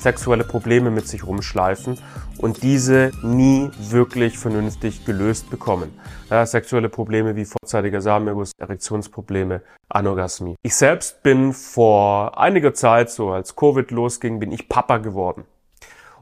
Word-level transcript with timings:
sexuelle 0.00 0.44
Probleme 0.44 0.90
mit 0.90 1.06
sich 1.06 1.26
rumschleifen 1.26 1.98
und 2.38 2.62
diese 2.62 3.10
nie 3.22 3.70
wirklich 3.78 4.38
vernünftig 4.38 5.04
gelöst 5.04 5.50
bekommen. 5.50 5.92
Ja, 6.30 6.46
sexuelle 6.46 6.88
Probleme 6.88 7.36
wie 7.36 7.44
vorzeitiger 7.44 8.00
Samenerguss, 8.00 8.52
Erektionsprobleme, 8.58 9.62
Anorgasmie. 9.88 10.56
Ich 10.62 10.74
selbst 10.74 11.22
bin 11.22 11.52
vor 11.52 12.38
einiger 12.38 12.72
Zeit, 12.72 13.10
so 13.10 13.30
als 13.30 13.56
Covid 13.56 13.90
losging, 13.90 14.38
bin 14.38 14.52
ich 14.52 14.68
Papa 14.68 14.98
geworden. 14.98 15.44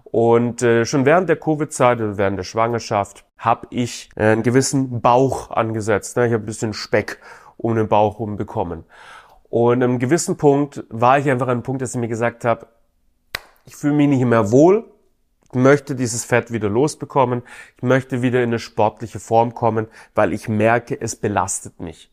Und 0.05 0.63
äh, 0.63 0.85
schon 0.85 1.05
während 1.05 1.29
der 1.29 1.37
Covid-Zeit 1.37 2.01
oder 2.01 2.17
während 2.17 2.39
der 2.39 2.45
Schwangerschaft 2.45 3.25
habe 3.37 3.67
ich 3.71 4.09
äh, 4.17 4.25
einen 4.25 4.43
gewissen 4.43 5.01
Bauch 5.01 5.51
angesetzt. 5.51 6.17
Ne? 6.17 6.27
Ich 6.27 6.33
habe 6.33 6.43
ein 6.43 6.47
bisschen 6.47 6.73
Speck 6.73 7.21
um 7.59 7.77
den 7.77 7.89
Bauch 7.89 8.19
rum 8.19 8.37
bekommen. 8.37 8.85
Und 9.51 9.83
einem 9.83 9.99
gewissen 9.99 10.37
Punkt 10.37 10.85
war 10.89 11.19
ich 11.19 11.31
einfach 11.31 11.47
an 11.47 11.53
einem 11.53 11.63
Punkt, 11.63 11.83
dass 11.83 11.95
ich 11.95 12.01
mir 12.01 12.09
gesagt 12.09 12.45
habe, 12.45 12.67
ich 13.69 13.77
fühle 13.77 13.93
mich 13.93 14.09
nicht 14.09 14.25
mehr 14.25 14.51
wohl, 14.51 14.91
ich 15.53 15.55
möchte 15.55 15.95
dieses 15.95 16.25
Fett 16.25 16.53
wieder 16.53 16.71
losbekommen, 16.71 17.43
ich 17.77 17.83
möchte 17.83 18.23
wieder 18.23 18.43
in 18.43 18.49
eine 18.49 18.59
sportliche 18.59 19.21
Form 19.21 19.55
kommen, 19.55 19.89
weil 20.15 20.33
ich 20.33 20.49
merke, 20.49 20.99
es 20.99 21.17
belastet 21.17 21.79
mich. 21.79 22.11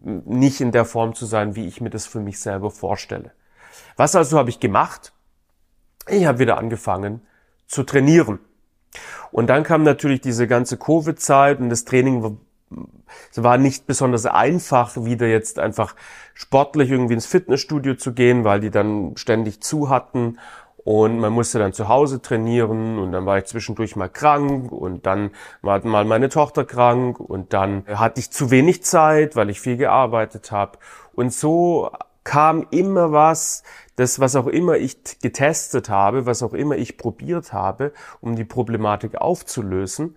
Nicht 0.00 0.62
in 0.62 0.72
der 0.72 0.86
Form 0.86 1.14
zu 1.14 1.26
sein, 1.26 1.54
wie 1.56 1.66
ich 1.66 1.82
mir 1.82 1.90
das 1.90 2.06
für 2.06 2.20
mich 2.20 2.40
selber 2.40 2.70
vorstelle. 2.70 3.32
Was 3.96 4.16
also 4.16 4.38
habe 4.38 4.48
ich 4.48 4.60
gemacht? 4.60 5.12
Ich 6.08 6.24
habe 6.24 6.38
wieder 6.38 6.56
angefangen 6.56 7.20
zu 7.66 7.82
trainieren. 7.82 8.38
Und 9.30 9.48
dann 9.48 9.64
kam 9.64 9.82
natürlich 9.82 10.22
diese 10.22 10.46
ganze 10.46 10.78
Covid-Zeit 10.78 11.60
und 11.60 11.68
das 11.68 11.84
Training 11.84 12.38
war 13.34 13.58
nicht 13.58 13.86
besonders 13.86 14.24
einfach, 14.24 14.96
wieder 14.96 15.26
jetzt 15.26 15.58
einfach 15.58 15.94
sportlich 16.32 16.90
irgendwie 16.90 17.14
ins 17.14 17.26
Fitnessstudio 17.26 17.94
zu 17.94 18.14
gehen, 18.14 18.44
weil 18.44 18.60
die 18.60 18.70
dann 18.70 19.16
ständig 19.16 19.62
zu 19.62 19.90
hatten 19.90 20.38
und 20.84 21.18
man 21.18 21.32
musste 21.32 21.58
dann 21.58 21.72
zu 21.72 21.88
Hause 21.88 22.22
trainieren 22.22 22.98
und 22.98 23.12
dann 23.12 23.26
war 23.26 23.38
ich 23.38 23.44
zwischendurch 23.44 23.96
mal 23.96 24.08
krank 24.08 24.72
und 24.72 25.06
dann 25.06 25.30
war 25.60 25.84
mal 25.84 26.04
meine 26.04 26.28
Tochter 26.28 26.64
krank 26.64 27.20
und 27.20 27.52
dann 27.52 27.84
hatte 27.86 28.20
ich 28.20 28.30
zu 28.30 28.50
wenig 28.50 28.84
Zeit, 28.84 29.36
weil 29.36 29.50
ich 29.50 29.60
viel 29.60 29.76
gearbeitet 29.76 30.50
habe. 30.52 30.78
Und 31.14 31.32
so 31.32 31.90
kam 32.24 32.66
immer 32.70 33.10
was, 33.12 33.64
das, 33.96 34.20
was 34.20 34.36
auch 34.36 34.46
immer 34.46 34.76
ich 34.76 35.18
getestet 35.20 35.88
habe, 35.88 36.26
was 36.26 36.42
auch 36.42 36.52
immer 36.52 36.76
ich 36.76 36.96
probiert 36.96 37.52
habe, 37.52 37.92
um 38.20 38.36
die 38.36 38.44
Problematik 38.44 39.16
aufzulösen, 39.16 40.16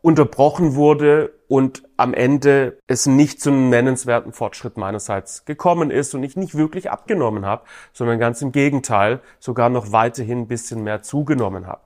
unterbrochen 0.00 0.74
wurde 0.74 1.32
und 1.48 1.82
am 1.96 2.14
Ende 2.14 2.78
es 2.86 3.06
nicht 3.06 3.40
zu 3.40 3.50
einem 3.50 3.68
nennenswerten 3.68 4.32
Fortschritt 4.32 4.76
meinerseits 4.76 5.44
gekommen 5.44 5.90
ist 5.90 6.14
und 6.14 6.22
ich 6.22 6.36
nicht 6.36 6.54
wirklich 6.54 6.90
abgenommen 6.90 7.44
habe, 7.44 7.64
sondern 7.92 8.18
ganz 8.18 8.40
im 8.42 8.52
Gegenteil 8.52 9.20
sogar 9.40 9.70
noch 9.70 9.90
weiterhin 9.90 10.40
ein 10.40 10.48
bisschen 10.48 10.84
mehr 10.84 11.02
zugenommen 11.02 11.66
habe. 11.66 11.80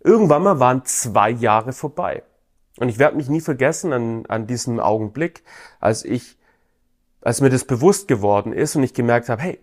Irgendwann 0.00 0.42
mal 0.42 0.58
waren 0.58 0.84
zwei 0.84 1.30
Jahre 1.30 1.72
vorbei. 1.72 2.22
Und 2.78 2.88
ich 2.88 2.98
werde 2.98 3.16
mich 3.16 3.28
nie 3.28 3.40
vergessen 3.40 3.92
an, 3.92 4.26
an 4.26 4.46
diesem 4.46 4.80
Augenblick, 4.80 5.44
als 5.80 6.04
ich, 6.04 6.36
als 7.22 7.40
mir 7.40 7.50
das 7.50 7.64
bewusst 7.64 8.08
geworden 8.08 8.52
ist 8.52 8.76
und 8.76 8.82
ich 8.82 8.94
gemerkt 8.94 9.28
habe, 9.28 9.42
hey, 9.42 9.60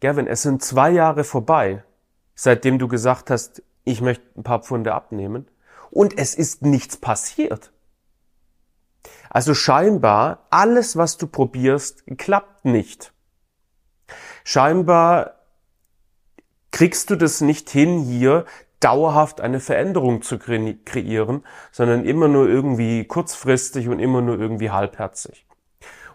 Gavin, 0.00 0.26
es 0.26 0.42
sind 0.42 0.62
zwei 0.62 0.90
Jahre 0.90 1.24
vorbei, 1.24 1.82
seitdem 2.34 2.78
du 2.78 2.88
gesagt 2.88 3.30
hast, 3.30 3.62
ich 3.84 4.00
möchte 4.00 4.24
ein 4.36 4.42
paar 4.42 4.62
Pfunde 4.62 4.94
abnehmen 4.94 5.46
und 5.94 6.18
es 6.18 6.34
ist 6.34 6.62
nichts 6.62 6.96
passiert. 6.96 7.72
Also 9.30 9.54
scheinbar 9.54 10.46
alles, 10.50 10.96
was 10.96 11.16
du 11.16 11.26
probierst, 11.26 12.04
klappt 12.18 12.64
nicht. 12.64 13.12
Scheinbar 14.44 15.36
kriegst 16.70 17.10
du 17.10 17.16
das 17.16 17.40
nicht 17.40 17.70
hin, 17.70 18.00
hier 18.02 18.44
dauerhaft 18.80 19.40
eine 19.40 19.60
Veränderung 19.60 20.20
zu 20.22 20.38
kreieren, 20.38 21.44
sondern 21.72 22.04
immer 22.04 22.28
nur 22.28 22.48
irgendwie 22.48 23.04
kurzfristig 23.04 23.88
und 23.88 23.98
immer 23.98 24.20
nur 24.20 24.38
irgendwie 24.38 24.70
halbherzig. 24.70 25.46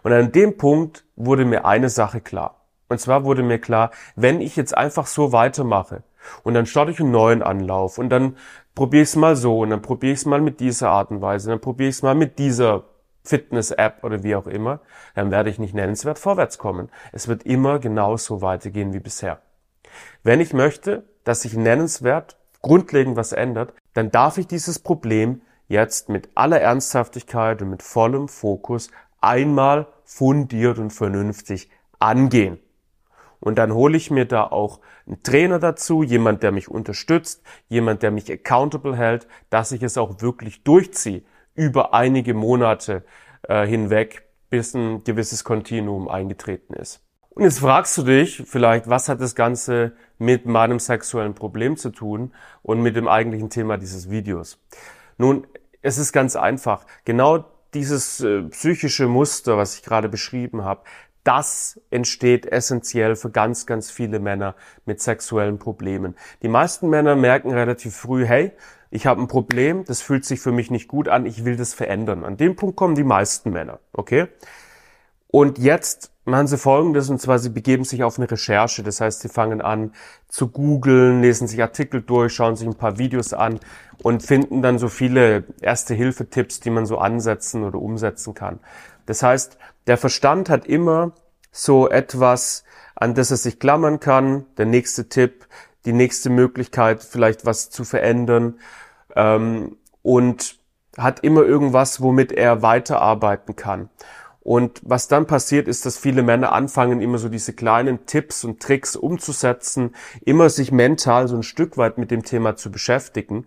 Und 0.02 0.12
an 0.12 0.30
dem 0.32 0.56
Punkt 0.56 1.04
wurde 1.16 1.44
mir 1.44 1.64
eine 1.64 1.88
Sache 1.88 2.20
klar. 2.20 2.66
Und 2.88 3.00
zwar 3.00 3.24
wurde 3.24 3.42
mir 3.42 3.58
klar, 3.58 3.90
wenn 4.14 4.40
ich 4.40 4.56
jetzt 4.56 4.76
einfach 4.76 5.06
so 5.06 5.32
weitermache, 5.32 6.02
und 6.42 6.54
dann 6.54 6.66
starte 6.66 6.92
ich 6.92 7.00
einen 7.00 7.10
neuen 7.10 7.42
Anlauf 7.42 7.98
und 7.98 8.08
dann 8.10 8.36
probiere 8.74 9.02
ich 9.02 9.10
es 9.10 9.16
mal 9.16 9.36
so 9.36 9.60
und 9.60 9.70
dann 9.70 9.82
probiere 9.82 10.12
ich 10.12 10.20
es 10.20 10.26
mal 10.26 10.40
mit 10.40 10.60
dieser 10.60 10.90
Art 10.90 11.10
und 11.10 11.20
Weise, 11.20 11.50
dann 11.50 11.60
probiere 11.60 11.88
ich 11.88 11.96
es 11.96 12.02
mal 12.02 12.14
mit 12.14 12.38
dieser 12.38 12.84
Fitness-App 13.24 14.02
oder 14.02 14.22
wie 14.22 14.34
auch 14.34 14.46
immer, 14.46 14.80
dann 15.14 15.30
werde 15.30 15.50
ich 15.50 15.58
nicht 15.58 15.74
nennenswert 15.74 16.18
vorwärts 16.18 16.58
kommen. 16.58 16.88
Es 17.12 17.28
wird 17.28 17.42
immer 17.44 17.78
genauso 17.78 18.40
weitergehen 18.40 18.92
wie 18.92 19.00
bisher. 19.00 19.40
Wenn 20.22 20.40
ich 20.40 20.52
möchte, 20.52 21.04
dass 21.24 21.42
sich 21.42 21.54
nennenswert 21.54 22.36
grundlegend 22.62 23.16
was 23.16 23.32
ändert, 23.32 23.74
dann 23.94 24.10
darf 24.10 24.38
ich 24.38 24.46
dieses 24.46 24.78
Problem 24.78 25.42
jetzt 25.68 26.08
mit 26.08 26.28
aller 26.34 26.60
Ernsthaftigkeit 26.60 27.62
und 27.62 27.70
mit 27.70 27.82
vollem 27.82 28.28
Fokus 28.28 28.90
einmal 29.20 29.86
fundiert 30.04 30.78
und 30.78 30.90
vernünftig 30.90 31.70
angehen. 31.98 32.58
Und 33.40 33.56
dann 33.56 33.72
hole 33.72 33.96
ich 33.96 34.10
mir 34.10 34.26
da 34.26 34.44
auch 34.44 34.80
einen 35.06 35.22
Trainer 35.22 35.58
dazu, 35.58 36.02
jemand, 36.02 36.42
der 36.42 36.52
mich 36.52 36.68
unterstützt, 36.68 37.42
jemand, 37.68 38.02
der 38.02 38.10
mich 38.10 38.30
accountable 38.30 38.96
hält, 38.96 39.26
dass 39.48 39.72
ich 39.72 39.82
es 39.82 39.98
auch 39.98 40.20
wirklich 40.20 40.62
durchziehe 40.62 41.22
über 41.54 41.94
einige 41.94 42.34
Monate 42.34 43.04
äh, 43.48 43.66
hinweg, 43.66 44.28
bis 44.50 44.74
ein 44.74 45.04
gewisses 45.04 45.44
Kontinuum 45.44 46.08
eingetreten 46.08 46.74
ist. 46.74 47.02
Und 47.30 47.44
jetzt 47.44 47.60
fragst 47.60 47.96
du 47.96 48.02
dich 48.02 48.42
vielleicht, 48.44 48.88
was 48.88 49.08
hat 49.08 49.20
das 49.20 49.34
Ganze 49.34 49.92
mit 50.18 50.46
meinem 50.46 50.78
sexuellen 50.78 51.34
Problem 51.34 51.76
zu 51.76 51.90
tun 51.90 52.34
und 52.62 52.82
mit 52.82 52.96
dem 52.96 53.08
eigentlichen 53.08 53.50
Thema 53.50 53.78
dieses 53.78 54.10
Videos? 54.10 54.58
Nun, 55.16 55.46
es 55.80 55.96
ist 55.96 56.12
ganz 56.12 56.36
einfach. 56.36 56.84
Genau 57.04 57.44
dieses 57.72 58.20
äh, 58.20 58.42
psychische 58.42 59.06
Muster, 59.06 59.56
was 59.56 59.76
ich 59.76 59.82
gerade 59.82 60.08
beschrieben 60.08 60.64
habe, 60.64 60.82
das 61.24 61.80
entsteht 61.90 62.46
essentiell 62.46 63.16
für 63.16 63.30
ganz, 63.30 63.66
ganz 63.66 63.90
viele 63.90 64.18
Männer 64.20 64.54
mit 64.86 65.00
sexuellen 65.00 65.58
Problemen. 65.58 66.16
Die 66.42 66.48
meisten 66.48 66.88
Männer 66.88 67.16
merken 67.16 67.52
relativ 67.52 67.96
früh, 67.96 68.26
hey, 68.26 68.52
ich 68.90 69.06
habe 69.06 69.20
ein 69.20 69.28
Problem, 69.28 69.84
das 69.84 70.02
fühlt 70.02 70.24
sich 70.24 70.40
für 70.40 70.52
mich 70.52 70.70
nicht 70.70 70.88
gut 70.88 71.08
an, 71.08 71.26
ich 71.26 71.44
will 71.44 71.56
das 71.56 71.74
verändern. 71.74 72.24
An 72.24 72.36
dem 72.36 72.56
Punkt 72.56 72.76
kommen 72.76 72.94
die 72.94 73.04
meisten 73.04 73.50
Männer, 73.50 73.78
okay? 73.92 74.26
Und 75.28 75.58
jetzt 75.58 76.10
machen 76.24 76.48
sie 76.48 76.58
Folgendes, 76.58 77.08
und 77.08 77.20
zwar 77.20 77.38
sie 77.38 77.50
begeben 77.50 77.84
sich 77.84 78.02
auf 78.02 78.18
eine 78.18 78.28
Recherche. 78.28 78.82
Das 78.82 79.00
heißt, 79.00 79.20
sie 79.20 79.28
fangen 79.28 79.60
an 79.60 79.92
zu 80.28 80.48
googeln, 80.48 81.22
lesen 81.22 81.46
sich 81.46 81.62
Artikel 81.62 82.02
durch, 82.02 82.32
schauen 82.32 82.56
sich 82.56 82.66
ein 82.66 82.74
paar 82.74 82.98
Videos 82.98 83.32
an 83.32 83.60
und 84.02 84.24
finden 84.24 84.60
dann 84.60 84.78
so 84.78 84.88
viele 84.88 85.44
Erste-Hilfe-Tipps, 85.60 86.60
die 86.60 86.70
man 86.70 86.84
so 86.84 86.98
ansetzen 86.98 87.62
oder 87.62 87.78
umsetzen 87.78 88.34
kann. 88.34 88.58
Das 89.06 89.22
heißt, 89.22 89.56
der 89.90 89.98
Verstand 89.98 90.48
hat 90.50 90.66
immer 90.66 91.14
so 91.50 91.88
etwas, 91.88 92.62
an 92.94 93.16
das 93.16 93.32
er 93.32 93.36
sich 93.38 93.58
klammern 93.58 93.98
kann, 93.98 94.46
der 94.56 94.66
nächste 94.66 95.08
Tipp, 95.08 95.48
die 95.84 95.92
nächste 95.92 96.30
Möglichkeit, 96.30 97.02
vielleicht 97.02 97.44
was 97.44 97.70
zu 97.70 97.82
verändern 97.82 98.60
ähm, 99.16 99.78
und 100.02 100.60
hat 100.96 101.24
immer 101.24 101.42
irgendwas, 101.42 102.00
womit 102.00 102.30
er 102.30 102.62
weiterarbeiten 102.62 103.56
kann. 103.56 103.88
Und 104.38 104.80
was 104.84 105.08
dann 105.08 105.26
passiert, 105.26 105.66
ist, 105.66 105.84
dass 105.84 105.98
viele 105.98 106.22
Männer 106.22 106.52
anfangen, 106.52 107.00
immer 107.00 107.18
so 107.18 107.28
diese 107.28 107.52
kleinen 107.52 108.06
Tipps 108.06 108.44
und 108.44 108.62
Tricks 108.62 108.94
umzusetzen, 108.94 109.96
immer 110.24 110.50
sich 110.50 110.70
mental 110.70 111.26
so 111.26 111.34
ein 111.34 111.42
Stück 111.42 111.78
weit 111.78 111.98
mit 111.98 112.12
dem 112.12 112.22
Thema 112.22 112.54
zu 112.54 112.70
beschäftigen. 112.70 113.46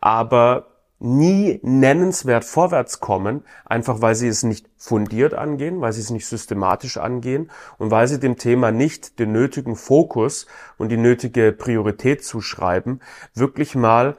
Aber 0.00 0.73
nie 0.98 1.60
nennenswert 1.62 2.44
vorwärts 2.44 3.00
kommen, 3.00 3.44
einfach 3.64 4.00
weil 4.00 4.14
sie 4.14 4.28
es 4.28 4.42
nicht 4.42 4.68
fundiert 4.76 5.34
angehen, 5.34 5.80
weil 5.80 5.92
sie 5.92 6.00
es 6.00 6.10
nicht 6.10 6.26
systematisch 6.26 6.96
angehen 6.96 7.50
und 7.78 7.90
weil 7.90 8.08
sie 8.08 8.20
dem 8.20 8.36
Thema 8.36 8.70
nicht 8.70 9.18
den 9.18 9.32
nötigen 9.32 9.76
Fokus 9.76 10.46
und 10.78 10.90
die 10.90 10.96
nötige 10.96 11.52
Priorität 11.52 12.24
zuschreiben, 12.24 13.00
wirklich 13.34 13.74
mal 13.74 14.16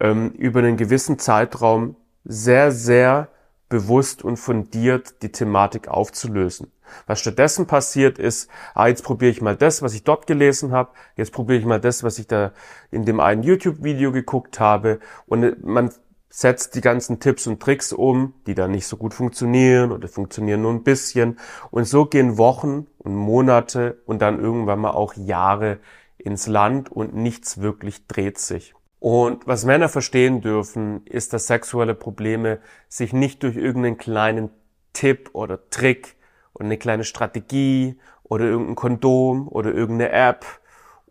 ähm, 0.00 0.30
über 0.32 0.60
einen 0.60 0.76
gewissen 0.76 1.18
Zeitraum 1.18 1.96
sehr, 2.24 2.72
sehr 2.72 3.28
bewusst 3.68 4.22
und 4.22 4.36
fundiert 4.36 5.22
die 5.22 5.32
Thematik 5.32 5.88
aufzulösen. 5.88 6.70
Was 7.06 7.20
stattdessen 7.20 7.66
passiert 7.66 8.18
ist, 8.18 8.48
ah, 8.74 8.86
jetzt 8.86 9.02
probiere 9.02 9.30
ich 9.30 9.42
mal 9.42 9.56
das, 9.56 9.82
was 9.82 9.94
ich 9.94 10.04
dort 10.04 10.26
gelesen 10.26 10.70
habe, 10.70 10.90
jetzt 11.16 11.32
probiere 11.32 11.58
ich 11.58 11.66
mal 11.66 11.80
das, 11.80 12.04
was 12.04 12.18
ich 12.18 12.28
da 12.28 12.52
in 12.90 13.04
dem 13.04 13.18
einen 13.18 13.42
YouTube-Video 13.42 14.12
geguckt 14.12 14.60
habe 14.60 15.00
und 15.26 15.64
man 15.64 15.90
setzt 16.28 16.74
die 16.74 16.80
ganzen 16.80 17.20
Tipps 17.20 17.46
und 17.46 17.60
Tricks 17.60 17.92
um, 17.92 18.34
die 18.46 18.54
dann 18.54 18.72
nicht 18.72 18.86
so 18.86 18.96
gut 18.96 19.14
funktionieren 19.14 19.92
oder 19.92 20.08
funktionieren 20.08 20.62
nur 20.62 20.72
ein 20.72 20.82
bisschen 20.82 21.38
und 21.70 21.84
so 21.84 22.06
gehen 22.06 22.36
Wochen 22.36 22.86
und 22.98 23.14
Monate 23.14 24.02
und 24.06 24.20
dann 24.20 24.40
irgendwann 24.40 24.80
mal 24.80 24.90
auch 24.90 25.14
Jahre 25.14 25.78
ins 26.18 26.46
Land 26.46 26.90
und 26.90 27.14
nichts 27.14 27.60
wirklich 27.60 28.06
dreht 28.06 28.38
sich. 28.38 28.74
Und 28.98 29.46
was 29.46 29.64
Männer 29.64 29.88
verstehen 29.88 30.40
dürfen, 30.40 31.06
ist, 31.06 31.32
dass 31.32 31.46
sexuelle 31.46 31.94
Probleme 31.94 32.60
sich 32.88 33.12
nicht 33.12 33.42
durch 33.42 33.56
irgendeinen 33.56 33.98
kleinen 33.98 34.50
Tipp 34.92 35.30
oder 35.32 35.68
Trick 35.70 36.16
oder 36.54 36.64
eine 36.64 36.78
kleine 36.78 37.04
Strategie 37.04 37.98
oder 38.24 38.46
irgendein 38.46 38.74
Kondom 38.74 39.48
oder 39.48 39.72
irgendeine 39.72 40.10
App 40.10 40.44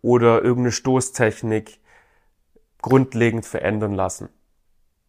oder 0.02 0.42
irgendeine 0.42 0.72
Stoßtechnik 0.72 1.80
grundlegend 2.82 3.46
verändern 3.46 3.94
lassen. 3.94 4.28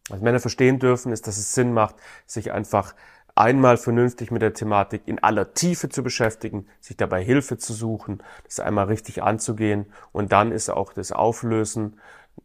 Was 0.08 0.20
Männer 0.20 0.40
verstehen 0.40 0.78
dürfen, 0.78 1.12
ist, 1.12 1.26
dass 1.26 1.38
es 1.38 1.54
Sinn 1.54 1.72
macht, 1.72 1.96
sich 2.26 2.52
einfach 2.52 2.94
einmal 3.34 3.76
vernünftig 3.76 4.30
mit 4.30 4.42
der 4.42 4.52
Thematik 4.52 5.02
in 5.06 5.22
aller 5.22 5.54
Tiefe 5.54 5.88
zu 5.88 6.02
beschäftigen, 6.02 6.66
sich 6.80 6.96
dabei 6.96 7.22
Hilfe 7.22 7.56
zu 7.56 7.72
suchen, 7.72 8.22
das 8.44 8.58
einmal 8.58 8.86
richtig 8.86 9.22
anzugehen 9.22 9.86
und 10.12 10.32
dann 10.32 10.50
ist 10.50 10.70
auch 10.70 10.92
das 10.92 11.12
Auflösen 11.12 11.98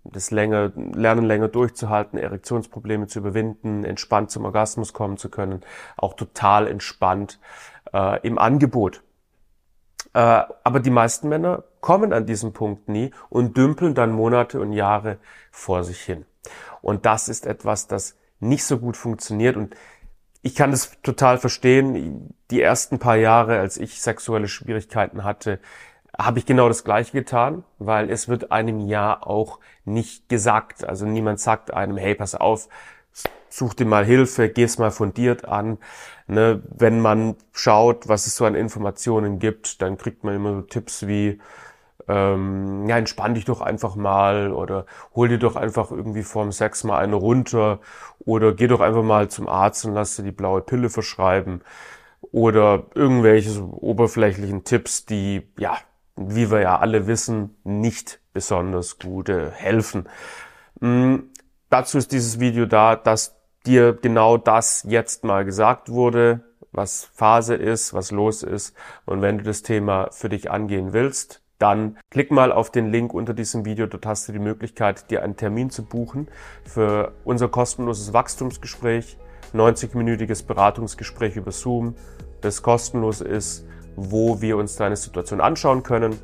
das 0.04 0.31
länger, 0.31 0.71
Lernen 0.75 1.25
länger 1.25 1.48
durchzuhalten, 1.48 2.19
Erektionsprobleme 2.19 3.07
zu 3.07 3.19
überwinden, 3.19 3.83
entspannt 3.83 4.31
zum 4.31 4.45
Orgasmus 4.45 4.94
kommen 4.94 5.18
zu 5.18 5.30
können, 5.30 5.62
auch 5.98 6.13
total 6.13 6.68
entspannt 6.68 7.39
äh, 7.94 8.19
im 8.25 8.38
Angebot. 8.38 9.01
Äh, 10.13 10.44
aber 10.63 10.80
die 10.80 10.89
meisten 10.89 11.30
Männer 11.30 11.63
kommen 11.81 12.13
an 12.13 12.25
diesem 12.25 12.54
Punkt 12.54 12.88
nie 12.88 13.12
und 13.30 13.57
dümpeln 13.57 13.95
dann 13.95 14.12
Monate 14.12 14.60
und 14.60 14.74
Jahre 14.74 15.18
vor 15.51 15.83
sich 15.83 16.01
hin. 16.01 16.25
Und 16.81 17.06
das 17.06 17.30
ist 17.30 17.45
etwas, 17.45 17.88
das 17.88 18.18
nicht 18.39 18.65
so 18.65 18.77
gut 18.77 18.98
funktioniert 18.98 19.56
und 19.56 19.75
ich 20.42 20.56
kann 20.56 20.71
das 20.71 20.92
total 21.01 21.38
verstehen. 21.38 22.36
Die 22.51 22.62
ersten 22.62 23.00
paar 23.00 23.15
Jahre, 23.15 23.60
als 23.60 23.77
ich 23.77 24.01
sexuelle 24.01 24.50
Schwierigkeiten 24.50 25.24
hatte, 25.24 25.60
habe 26.18 26.38
ich 26.38 26.45
genau 26.45 26.68
das 26.68 26.83
Gleiche 26.83 27.13
getan, 27.13 27.63
weil 27.80 28.12
es 28.12 28.27
wird 28.27 28.51
einem 28.51 28.81
ja 28.81 29.21
auch 29.24 29.60
nicht 29.86 30.30
gesagt. 30.30 30.88
Also 30.88 31.06
niemand 31.06 31.39
sagt 31.39 31.74
einem, 31.74 31.98
hey, 31.98 32.13
pass 32.13 32.36
auf, 32.36 32.68
such 33.50 33.74
dir 33.75 33.86
mal 33.86 34.06
Hilfe, 34.06 34.50
geh's 34.50 34.77
mal 34.77 34.92
fundiert 34.92 35.45
an. 35.45 35.77
Ne, 36.27 36.63
wenn 36.69 37.00
man 37.00 37.36
schaut, 37.51 38.07
was 38.07 38.27
es 38.27 38.36
so 38.36 38.45
an 38.45 38.56
Informationen 38.56 39.39
gibt, 39.39 39.81
dann 39.81 39.98
kriegt 39.98 40.24
man 40.24 40.36
immer 40.36 40.54
so 40.54 40.62
Tipps 40.62 41.06
wie, 41.07 41.39
ähm, 42.07 42.88
ja, 42.88 42.98
entspann 42.98 43.36
dich 43.36 43.45
doch 43.45 43.62
einfach 43.62 43.95
mal 43.95 44.51
oder 44.51 44.86
hol 45.15 45.27
dir 45.30 45.38
doch 45.39 45.56
einfach 45.56 45.92
irgendwie 45.92 46.24
vorm 46.24 46.51
Sex 46.51 46.83
mal 46.83 47.00
eine 47.00 47.15
runter 47.15 47.80
oder 48.19 48.54
geh 48.54 48.68
doch 48.68 48.81
einfach 48.81 49.04
mal 49.04 49.30
zum 49.30 49.48
Arzt 49.50 49.86
und 49.86 49.94
lass 49.94 50.15
dir 50.15 50.24
die 50.24 50.31
blaue 50.31 50.62
Pille 50.62 50.89
verschreiben 50.89 51.62
oder 52.31 52.86
irgendwelche 52.95 53.50
so 53.51 53.77
oberflächlichen 53.81 54.63
Tipps, 54.63 55.06
die, 55.06 55.48
ja, 55.57 55.77
wie 56.15 56.51
wir 56.51 56.62
ja 56.62 56.80
alle 56.80 57.07
wissen, 57.07 57.57
nicht 57.63 58.19
besonders 58.33 58.98
gute 59.00 59.51
helfen. 59.51 60.07
Mhm. 60.80 61.30
Dazu 61.73 61.97
ist 61.97 62.11
dieses 62.11 62.39
Video 62.39 62.67
da, 62.67 62.95
dass 62.95 63.35
dir 63.65 63.97
genau 63.99 64.37
das 64.37 64.85
jetzt 64.87 65.23
mal 65.23 65.43
gesagt 65.43 65.89
wurde, 65.89 66.41
was 66.71 67.09
Phase 67.15 67.55
ist, 67.55 67.95
was 67.95 68.11
los 68.11 68.43
ist. 68.43 68.75
Und 69.05 69.23
wenn 69.23 69.39
du 69.39 69.43
das 69.43 69.63
Thema 69.63 70.09
für 70.11 70.29
dich 70.29 70.51
angehen 70.51 70.93
willst, 70.93 71.41
dann 71.57 71.97
klick 72.11 72.29
mal 72.29 72.51
auf 72.51 72.69
den 72.69 72.91
Link 72.91 73.11
unter 73.11 73.33
diesem 73.33 73.65
Video. 73.65 73.87
Dort 73.87 74.05
hast 74.05 74.27
du 74.27 74.33
die 74.33 74.37
Möglichkeit, 74.37 75.09
dir 75.09 75.23
einen 75.23 75.35
Termin 75.35 75.71
zu 75.71 75.83
buchen 75.83 76.27
für 76.63 77.11
unser 77.23 77.47
kostenloses 77.47 78.13
Wachstumsgespräch, 78.13 79.17
90-minütiges 79.55 80.45
Beratungsgespräch 80.45 81.37
über 81.37 81.51
Zoom, 81.51 81.95
das 82.41 82.61
kostenlos 82.61 83.19
ist 83.19 83.65
wo 83.95 84.41
wir 84.41 84.57
uns 84.57 84.75
deine 84.75 84.95
Situation 84.95 85.39
anschauen 85.41 85.83
können, 85.83 86.19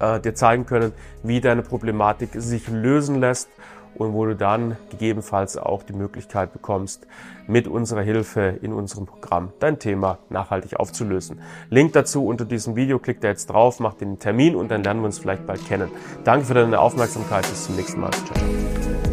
äh, 0.00 0.20
dir 0.20 0.34
zeigen 0.34 0.66
können, 0.66 0.92
wie 1.22 1.40
deine 1.40 1.62
Problematik 1.62 2.30
sich 2.34 2.68
lösen 2.68 3.20
lässt 3.20 3.48
und 3.98 4.12
wo 4.14 4.24
du 4.24 4.34
dann 4.34 4.76
gegebenenfalls 4.90 5.56
auch 5.56 5.82
die 5.82 5.92
Möglichkeit 5.92 6.52
bekommst, 6.52 7.06
mit 7.46 7.66
unserer 7.66 8.02
Hilfe 8.02 8.58
in 8.62 8.72
unserem 8.72 9.06
Programm 9.06 9.52
dein 9.58 9.78
Thema 9.78 10.18
nachhaltig 10.28 10.78
aufzulösen. 10.78 11.40
Link 11.70 11.92
dazu 11.92 12.26
unter 12.26 12.44
diesem 12.44 12.76
Video, 12.76 12.98
klick 12.98 13.20
da 13.20 13.28
jetzt 13.28 13.46
drauf, 13.46 13.80
mach 13.80 13.94
den 13.94 14.18
Termin 14.18 14.54
und 14.54 14.70
dann 14.70 14.82
lernen 14.82 15.00
wir 15.00 15.06
uns 15.06 15.18
vielleicht 15.18 15.46
bald 15.46 15.66
kennen. 15.66 15.90
Danke 16.24 16.46
für 16.46 16.54
deine 16.54 16.78
Aufmerksamkeit, 16.78 17.48
bis 17.48 17.64
zum 17.64 17.76
nächsten 17.76 18.00
Mal. 18.00 18.10
Ciao. 18.10 19.07